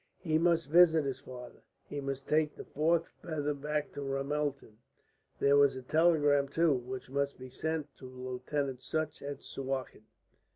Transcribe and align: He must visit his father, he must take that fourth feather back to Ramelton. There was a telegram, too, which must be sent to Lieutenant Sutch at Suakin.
He 0.23 0.39
must 0.39 0.67
visit 0.71 1.05
his 1.05 1.19
father, 1.19 1.61
he 1.85 2.01
must 2.01 2.27
take 2.27 2.55
that 2.55 2.73
fourth 2.73 3.03
feather 3.21 3.53
back 3.53 3.91
to 3.91 4.01
Ramelton. 4.01 4.79
There 5.37 5.57
was 5.57 5.75
a 5.75 5.83
telegram, 5.83 6.47
too, 6.47 6.73
which 6.73 7.11
must 7.11 7.37
be 7.37 7.51
sent 7.51 7.87
to 7.97 8.09
Lieutenant 8.09 8.81
Sutch 8.81 9.21
at 9.21 9.43
Suakin. 9.43 10.05